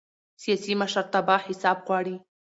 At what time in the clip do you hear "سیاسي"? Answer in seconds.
0.43-0.73